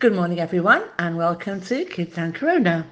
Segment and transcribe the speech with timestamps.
[0.00, 2.86] Good morning, everyone, and welcome to Kids and Corona.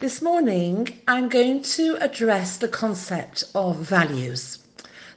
[0.00, 4.58] This morning, I'm going to address the concept of values.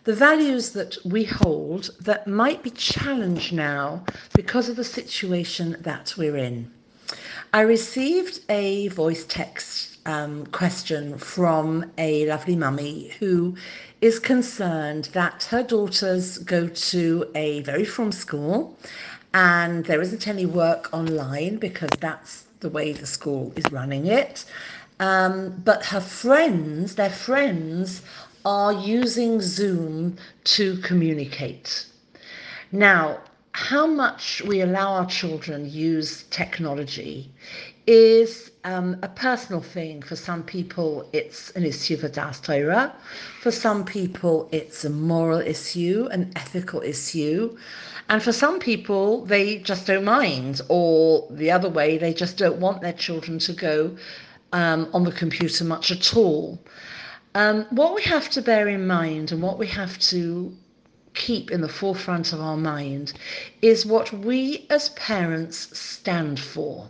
[0.05, 4.05] The values that we hold that might be challenged now
[4.35, 6.71] because of the situation that we're in.
[7.53, 13.57] I received a voice text um, question frum a lovely mummy who
[13.99, 18.77] is concerned that her daughters go to a very from school
[19.33, 24.45] and there isn't any work online because that's the way the school is running it.
[24.99, 28.01] Um, but her friends, their friends,
[28.45, 31.85] are using Zoom to communicate.
[32.71, 33.19] Now,
[33.57, 37.27] how much we allow our children use technology
[37.87, 40.03] is um, a personal thing.
[40.03, 42.93] For some people, it's an issue for Das Torah.
[43.41, 47.57] For some people, it's a moral issue, an ethical issue.
[48.09, 52.59] And for some people, they just don't mind, or the other way, they just don't
[52.59, 53.97] want their children to go
[54.53, 56.59] um, on the computer much at all.
[57.33, 60.55] Um, what we have to bear in mind and what we have to
[61.17, 63.11] keep in the forefront of our mind
[63.61, 66.89] is what we as parents stand for,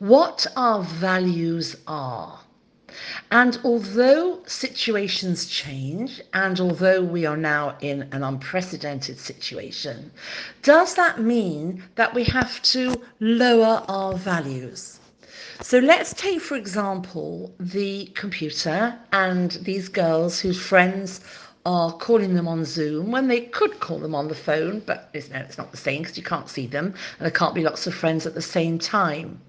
[0.00, 2.40] what our values are.
[3.30, 10.10] And although situations change, and although we are now in an unprecedented situation,
[10.62, 15.00] does that mean that we have to lower our values?
[15.62, 21.20] So let's take, for example, the computer and these girls whose friends
[21.64, 25.30] are calling them on Zoom when they could call them on the phone, but it's,
[25.30, 27.86] no, it's not the same because you can't see them and there can't be lots
[27.86, 29.40] of friends at the same time.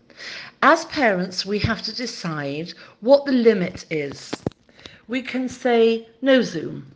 [0.61, 4.31] As parents, we have to decide what the limit is.
[5.07, 6.93] We can say no Zoom.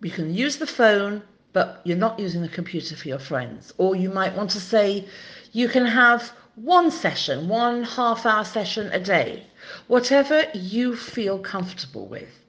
[0.00, 3.72] We can use the phone, but you're not using the computer for your friends.
[3.78, 5.06] Or you might want to say
[5.52, 9.46] you can have one session, one half hour session a day,
[9.86, 12.41] whatever you feel comfortable with.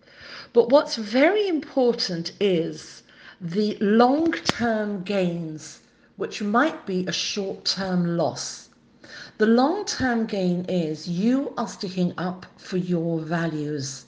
[0.53, 3.01] But what's very important is
[3.41, 5.79] the long term gains,
[6.15, 8.69] which might be a short term loss.
[9.39, 14.05] The long term gain is you are sticking up for your values.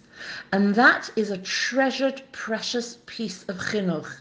[0.54, 4.18] And that is a treasured, precious piece of chinuch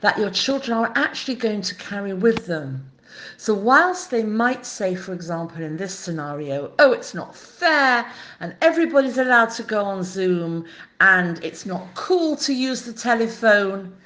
[0.00, 2.90] that your children are actually going to carry with them.
[3.36, 8.06] So, whilst they might say, for example, in this scenario, oh, it's not fair,
[8.40, 10.64] and everybody's allowed to go on Zoom,
[11.00, 13.96] and it's not cool to use the telephone,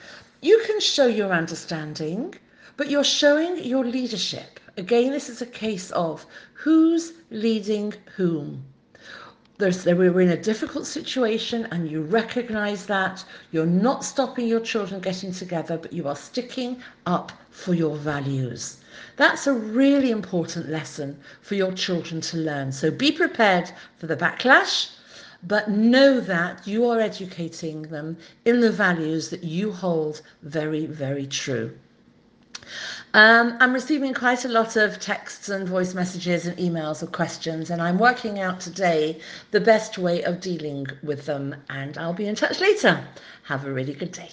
[0.41, 2.35] you can show your understanding,
[2.77, 4.59] but you're showing your leadership.
[4.77, 6.25] Again, this is a case of
[6.55, 8.65] who's leading whom.
[9.63, 13.25] There's, we're in a difficult situation and you recognize that.
[13.53, 18.79] You're not stopping your children getting together, but you are sticking up for your values.
[19.15, 22.73] That's a really important lesson for your children to learn.
[22.73, 24.91] So be prepared for the backlash,
[25.45, 31.29] but know that you are educating them in the values that you hold very, very
[31.29, 31.71] true.
[33.15, 37.71] Um, I'm receiving quite a lot of texts and voice messages and emails of questions,
[37.71, 41.55] and I'm working out today the best way of dealing with them.
[41.69, 43.05] And I'll be in touch later.
[43.45, 44.31] Have a really good day.